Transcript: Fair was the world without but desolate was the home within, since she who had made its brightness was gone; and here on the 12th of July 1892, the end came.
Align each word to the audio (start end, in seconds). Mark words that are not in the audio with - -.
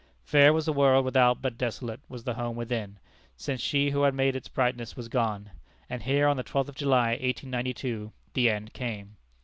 Fair 0.23 0.51
was 0.51 0.65
the 0.65 0.73
world 0.73 1.05
without 1.05 1.43
but 1.43 1.59
desolate 1.59 1.99
was 2.09 2.23
the 2.23 2.33
home 2.33 2.55
within, 2.55 2.97
since 3.37 3.61
she 3.61 3.91
who 3.91 4.01
had 4.01 4.15
made 4.15 4.35
its 4.35 4.47
brightness 4.47 4.97
was 4.97 5.07
gone; 5.07 5.51
and 5.91 6.01
here 6.01 6.27
on 6.27 6.37
the 6.37 6.43
12th 6.43 6.69
of 6.69 6.75
July 6.75 7.09
1892, 7.09 8.11
the 8.33 8.49
end 8.49 8.73
came. 8.73 9.15